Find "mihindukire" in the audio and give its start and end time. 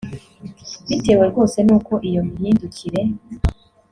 2.29-3.01